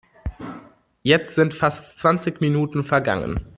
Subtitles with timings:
[1.03, 3.39] Jetzt sind fast zwanzig Minuten vergangen!